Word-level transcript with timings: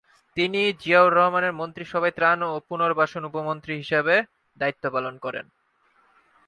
তিনি 0.37 0.61
জিয়াউর 0.81 1.15
রহমানের 1.15 1.53
মন্ত্রিসভায় 1.53 2.15
ত্রাণ 2.15 2.39
ও 2.47 2.53
পুনর্বাসন 2.69 3.23
উপমন্ত্রী 3.25 3.73
হিসেবে 3.77 4.15
দায়িত্ব 4.57 4.83
পালন 4.89 5.15
করেন। 5.17 5.45